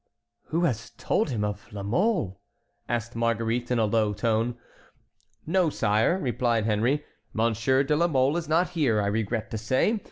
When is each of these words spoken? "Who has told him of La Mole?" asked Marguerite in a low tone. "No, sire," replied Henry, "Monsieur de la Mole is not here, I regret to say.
"Who 0.45 0.63
has 0.63 0.89
told 0.97 1.29
him 1.29 1.43
of 1.43 1.71
La 1.71 1.83
Mole?" 1.83 2.41
asked 2.89 3.15
Marguerite 3.15 3.69
in 3.69 3.77
a 3.77 3.85
low 3.85 4.13
tone. 4.13 4.57
"No, 5.45 5.69
sire," 5.69 6.17
replied 6.17 6.65
Henry, 6.65 7.05
"Monsieur 7.33 7.83
de 7.83 7.95
la 7.95 8.07
Mole 8.07 8.35
is 8.37 8.49
not 8.49 8.69
here, 8.69 8.99
I 8.99 9.05
regret 9.05 9.51
to 9.51 9.59
say. 9.59 9.99